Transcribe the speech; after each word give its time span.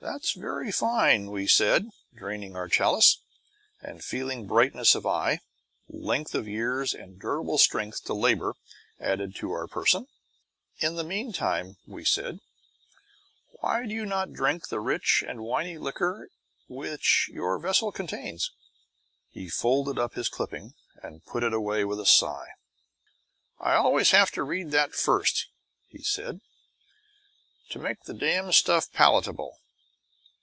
That 0.00 0.24
is 0.24 0.32
very 0.32 0.72
fine, 0.72 1.30
we 1.30 1.46
said, 1.46 1.88
draining 2.12 2.56
our 2.56 2.68
chalice, 2.68 3.20
and 3.80 4.02
feeling 4.04 4.44
brightness 4.44 4.96
of 4.96 5.06
eye, 5.06 5.38
length 5.88 6.34
of 6.34 6.48
years, 6.48 6.92
and 6.94 7.18
durable 7.18 7.58
strength 7.58 8.02
to 8.06 8.12
labour 8.12 8.56
added 8.98 9.36
to 9.36 9.52
our 9.52 9.68
person. 9.68 10.08
In 10.80 10.96
the 10.96 11.04
meantime 11.04 11.76
(we 11.86 12.04
said) 12.04 12.40
why 13.60 13.86
do 13.86 13.94
you 13.94 14.04
not 14.04 14.32
drink 14.32 14.66
the 14.66 14.80
rich 14.80 15.22
and 15.26 15.38
winy 15.44 15.78
liquor 15.78 16.28
which 16.66 17.30
your 17.32 17.56
vessel 17.60 17.92
contains? 17.92 18.50
He 19.30 19.48
folded 19.48 19.96
up 19.96 20.14
his 20.14 20.28
clipping 20.28 20.74
and 21.04 21.24
put 21.24 21.44
it 21.44 21.54
away 21.54 21.84
with 21.84 22.00
a 22.00 22.04
sigh. 22.04 22.48
I 23.60 23.74
always 23.74 24.10
have 24.10 24.32
to 24.32 24.42
read 24.42 24.72
that 24.72 24.92
first, 24.92 25.46
he 25.86 26.02
said, 26.02 26.40
to 27.70 27.78
make 27.78 28.02
the 28.02 28.12
damned 28.12 28.56
stuff 28.56 28.90
palatable. 28.92 29.60